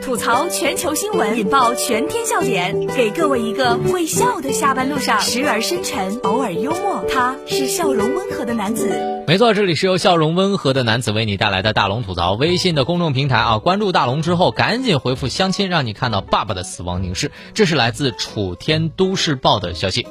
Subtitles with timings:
[0.00, 9.24] 吐槽全球新闻，引爆全天笑点，给各位一个会笑的下班路上，时而深沉，偶尔幽默，他是笑容温和的男子。
[9.26, 12.34] 没错，这里是由笑容温和的男子为你带来的大龙吐槽。
[12.34, 17.32] 微信的公众平台啊，关注大龙之后，赶紧回复相亲，让你看到爸爸的死亡凝视。
[17.52, 20.06] 这是来自楚天都市报的消息。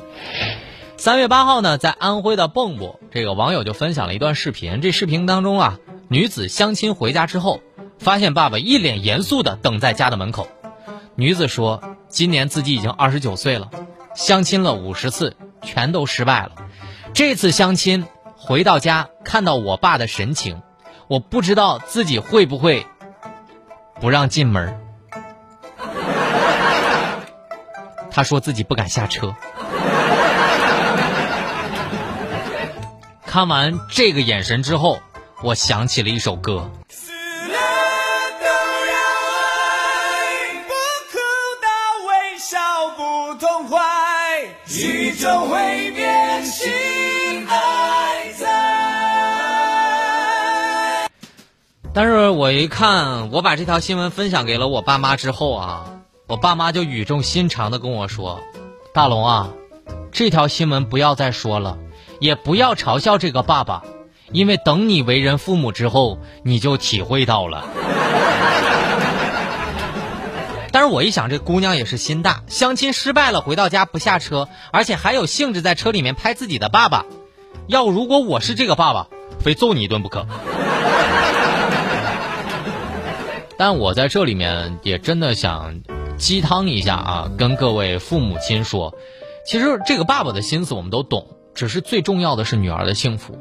[0.98, 4.82] 三月八号呢，在安徽的蚌埠，这个网友就分享了一段视频。
[4.82, 5.80] 这视频当中啊，
[6.10, 7.62] 女子相亲回家之后。
[8.02, 10.48] 发现爸爸一脸严肃的等在家的门口，
[11.14, 13.70] 女子说：“今年自己已经二十九岁了，
[14.16, 16.54] 相亲了五十次，全都失败了。
[17.14, 20.64] 这次相亲回到家，看到我爸的神情，
[21.08, 22.88] 我不知道自己会不会
[24.00, 24.82] 不让进门。
[28.10, 29.36] ”他说自己不敢下车。
[33.28, 35.02] 看完这个眼神之后，
[35.44, 36.72] 我想起了一首歌。
[45.48, 46.72] 会变心
[47.48, 48.48] 还在。
[51.94, 55.86] 但是我一看，我把这条新闻分享给了我爸妈之后啊，
[56.28, 58.40] 我爸妈就语重心长的跟我说
[58.94, 59.50] ：“大龙啊，
[60.12, 61.78] 这条新闻不要再说了，
[62.20, 63.84] 也不要嘲笑这个爸爸，
[64.32, 67.66] 因为等你为人父母之后，你就体会到了。”
[70.72, 77.06] 但是我一想，这姑娘也是心大，相亲失败了，回到家不下车，而且还有兴致在车里面拍自己的爸爸。
[77.68, 79.08] 要如果我是这个爸爸，
[79.40, 80.26] 非揍你一顿不可。
[83.58, 85.82] 但我在这里面也真的想
[86.18, 88.96] 鸡汤一下啊，跟各位父母亲说，
[89.46, 93.38] 其实这个爸爸的心思我们都懂，只是最重要的是女儿的幸福。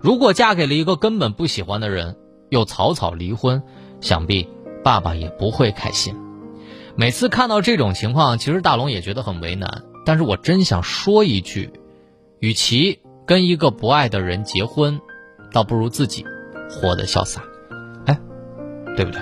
[0.00, 2.16] 如果嫁给了一个根本不喜欢的人，
[2.48, 3.62] 又草草离婚，
[4.00, 4.48] 想必
[4.82, 6.29] 爸爸也不会开心。
[6.96, 9.82] 每次看到这种情况，其实大龙也觉得很为难。
[10.04, 11.72] 但是我真想说一句：，
[12.40, 15.00] 与其跟一个不爱的人结婚，
[15.52, 16.24] 倒不如自己
[16.68, 17.42] 活得潇洒。
[18.06, 18.18] 哎，
[18.96, 19.20] 对不对？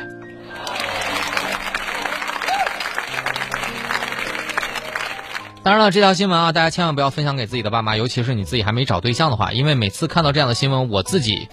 [5.62, 11.48] 当然了，这条新闻啊，大家千万不要分享给自己的爸妈，尤其是你自己还没找对象的话，因为每次看到这样的新闻，我自己，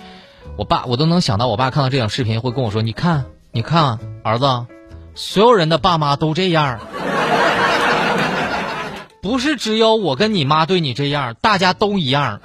[0.57, 4.45] 我爸，我都能想到，我爸看到这条视频会跟我说：“你看，你看，儿子。”
[5.16, 6.80] 所有人的爸妈都这样，
[9.22, 12.42] 不是只有我跟你妈对你这样，大家都一样。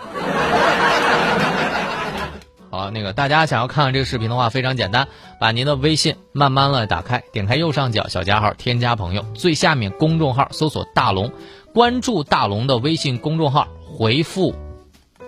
[2.70, 5.08] 好，那个大家想要看看这个视频的话，非常简单，
[5.40, 11.32] 把您的微信慢慢的打开，点开右上角小加号，添加朋友，最下面公众号搜索大龙，
[11.74, 14.54] 关注大龙的微信公众号，回复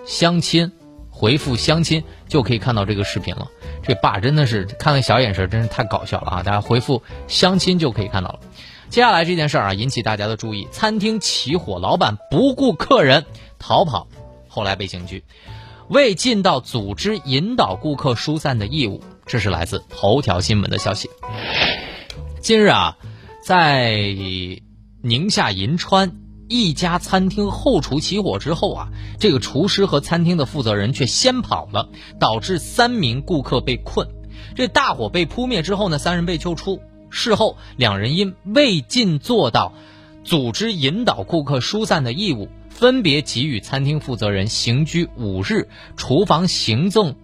[0.05, 0.71] 相亲，
[1.09, 3.47] 回复相亲就可以看到这个视频了。
[3.83, 6.43] 这爸真的是看那小眼神，真是太搞笑了啊！
[6.43, 8.39] 大家回复相亲就可以看到了。
[8.89, 13.25] 接下来这件事儿啊，引起大家的注意：餐厅起火，老板不顾客人
[13.59, 14.07] 逃跑，
[14.47, 15.23] 后来被刑拘，
[15.89, 19.03] 未尽到组织引导顾客疏散的义务。
[19.25, 21.09] 这是来自头条新闻的消息。
[22.39, 22.97] 近日啊，
[23.43, 23.91] 在
[25.01, 26.22] 宁夏银川。
[26.53, 34.07] 一家餐厅后厨起火之后啊，这个厨师和餐厅的负责人却先跑了，导致三名顾客被困。
[34.53, 36.79] 这大火被扑灭之后呢，三人被救出。
[37.09, 39.73] 事后，两人因未尽做到
[40.23, 47.15] 组织引导顾客疏散的义务，分别给予餐厅负责人刑拘五日、厨房行政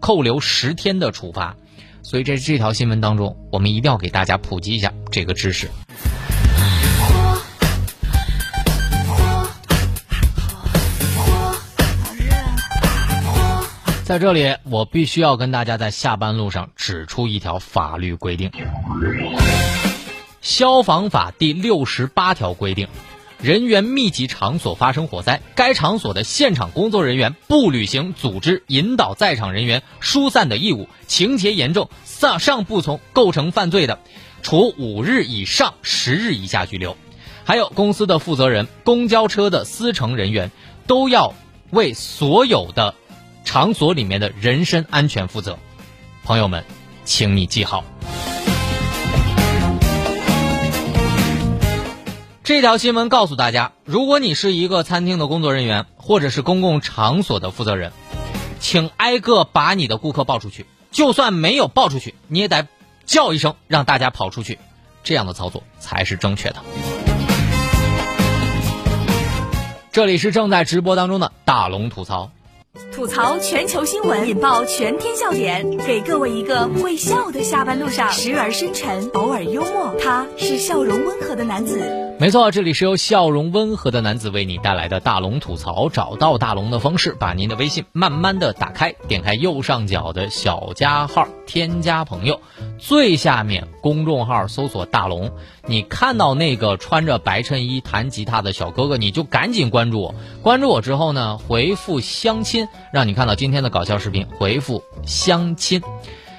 [0.00, 1.56] 扣留十天的处罚。
[2.02, 5.68] 所以，在这条新闻当中，我们一定要给大家普及一下这个知识。
[14.08, 18.50] 在这里，我必须要跟大家在下班路上指出一条法律规定。
[20.40, 22.88] 消防法第六十八条规定，
[23.38, 33.98] 人员密集场所发生火灾，该场所的现场工作人员不履行组织引导在场人员疏散的义务，情节严重，上上不从，构成犯罪的，
[34.40, 36.96] 处五日以上十日以下拘留。
[37.44, 40.50] 还有公司的负责人、公交车的司乘人员，
[40.86, 41.34] 都要
[41.68, 42.94] 为所有的。
[43.48, 45.58] 场所里面的人身安全负责，
[46.22, 46.66] 朋友们，
[47.06, 47.82] 请你记好。
[52.44, 57.92] 这条新闻告诉大家：如果你是一个餐厅的工作人员，或者是公共场所的负责人，
[58.60, 60.66] 请挨个把你的顾客抱出去。
[60.90, 62.68] 就算没有抱出去，你也得
[63.06, 64.58] 叫一声，让大家跑出去。
[65.02, 66.56] 这样的操作才是正确的。
[69.90, 72.30] 这里是正在直播当中的大龙吐槽。
[72.92, 79.94] 吐槽全球新闻，引爆全天笑点，给各位一个会笑的下班路上，时而深沉，偶尔幽默。
[80.00, 82.07] 他是笑容温和的男子。
[82.20, 85.88] 没错，这里是由笑容温和的男子为你带来的大龙吐槽。
[85.88, 92.40] 找到大龙的方式，把您的微信慢慢的打开，点开右上角的小加号，添加朋友，
[92.76, 95.30] 最下面公众号搜索大龙。
[95.66, 100.14] 你看到那个穿着白衬衣弹吉他的小哥哥，你就赶紧关注我。
[100.42, 102.66] 关注我之后呢，回复相亲。
[102.92, 105.80] 让你看到今天的搞笑视频，回复相亲。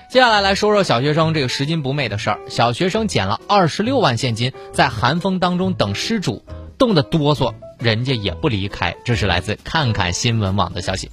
[0.10, 2.40] 接下来来说说小学生这个拾金不昧的事儿。
[2.50, 6.44] 小学生捡了二十六万现金，在寒风当中等失主，
[6.80, 8.98] 冻得哆嗦，人家也不离开。
[9.06, 11.12] 这是来自看看新闻网的消息。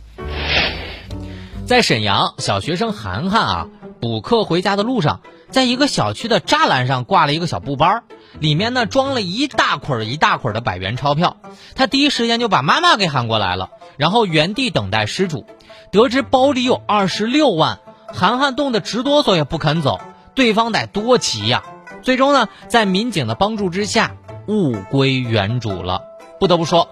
[1.66, 3.68] 在沈阳，小学生涵涵啊，
[4.00, 5.20] 补课回家的路上，
[5.50, 8.00] 在一个小区的栅栏上挂了一个小布包，
[8.40, 11.36] 里面呢装了一大捆一大捆的百元钞票。
[11.74, 13.68] 他第一时间就把妈妈给喊过来了。
[13.98, 15.44] 然后原地等待失主，
[15.92, 17.80] 得知包里有二十六万，
[18.12, 20.00] 涵涵冻得直哆嗦也不肯走，
[20.34, 21.62] 对方得多急呀！
[22.02, 24.12] 最终呢，在民警的帮助之下，
[24.46, 26.02] 物归原主了。
[26.38, 26.88] 不得不说，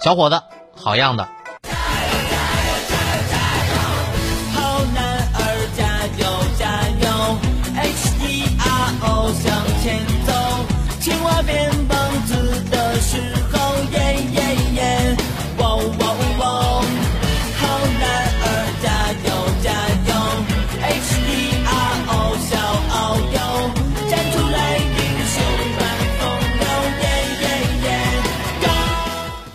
[0.00, 0.42] 小伙子，
[0.74, 1.28] 好样的！
[4.54, 6.26] 好男儿加油！
[6.58, 7.06] 加油
[7.76, 9.46] ！HTRO 向
[9.82, 10.32] 前走，
[11.00, 11.97] 青蛙变白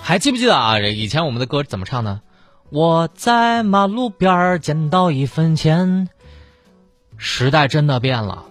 [0.06, 0.78] 还记不记得啊？
[0.80, 2.20] 以前我们的歌怎么唱呢？
[2.70, 6.10] 我在马路边捡到一分钱。
[7.16, 8.44] 时代真的变了，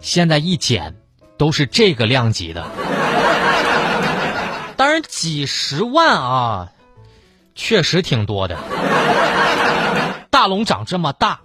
[0.00, 0.94] 现在一捡
[1.36, 2.64] 都是这个量级的。
[4.78, 6.72] 当然，几十万啊，
[7.54, 8.56] 确实挺多的。
[10.30, 11.40] 大龙长这么大，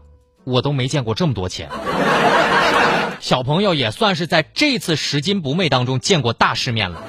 [0.46, 1.70] 我都没见过这么多钱。
[3.20, 7.02] 小朋友也算是在这次拾金不昧当中见过大世面了。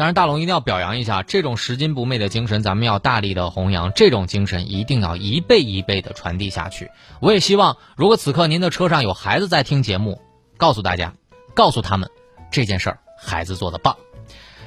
[0.00, 3.92] 当然，大龙一定要表扬一下这种拾金不昧的精神，咱们要大力的弘扬。
[3.94, 6.90] 这种精神一定要一辈一辈的传递下去。
[7.20, 10.22] 我也希望，如果此刻您的车上有孩子在听节目，
[10.56, 11.12] 告诉大家，
[11.52, 12.08] 告诉他们
[12.50, 13.94] 这件事儿，孩子做的棒。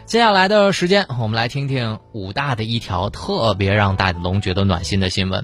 [0.06, 5.44] 接下来的时间，我们来听听武大的一条特别让大龙觉得暖心的新闻。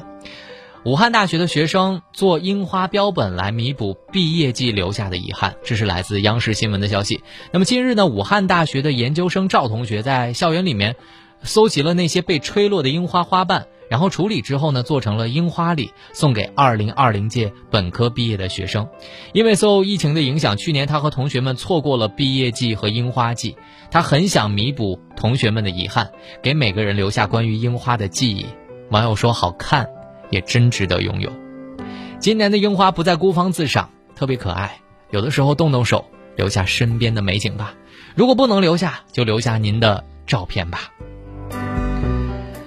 [0.85, 7.19] 武汉大学的学生做樱花标本来弥补毕业季留下的遗憾，这是来自央视新闻的消息。
[7.51, 10.95] 那么近日呢，武汉大学的研究生赵同学在校园里面
[11.43, 18.87] 搜集了那些被吹落的樱花花瓣，然后处理之后呢，做成了樱花礼，送给2020届本科毕业的学生。
[19.33, 23.57] 因为受疫情的影响，去年他和同学们错过了毕业季和樱花季，
[23.91, 26.11] 他很想弥补同学们的遗憾，
[26.41, 28.45] 给每个人留下关于樱花的记忆。
[28.89, 29.89] 网友说：“好看。”
[30.29, 31.31] 也真值得拥有。
[32.19, 34.79] 今年的樱花不再孤芳自赏，特别可爱。
[35.09, 36.05] 有的时候动动手，
[36.35, 37.73] 留下身边的美景吧。
[38.15, 40.91] 如果不能留下，就留下您的照片吧。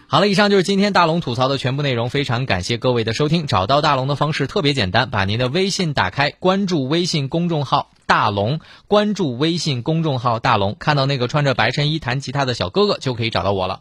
[0.06, 2.10] 好了，以上就是今天大龙吐槽的全部内容。
[2.10, 3.46] 非常感谢各位的收听。
[3.46, 13.80] 找到大龙的方式特别简单，把您的微信打开，关注微信公众号“大龙”，关注微信公众号“大龙”，看到那个穿着白衬衣弹吉他的小哥哥，就可以找到我了。